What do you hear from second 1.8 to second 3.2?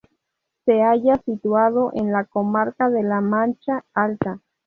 en la comarca de